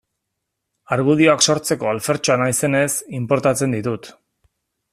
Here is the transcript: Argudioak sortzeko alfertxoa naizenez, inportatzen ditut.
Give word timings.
Argudioak 0.95 1.43
sortzeko 1.53 1.91
alfertxoa 1.91 2.39
naizenez, 2.45 2.89
inportatzen 3.19 3.77
ditut. 3.77 4.11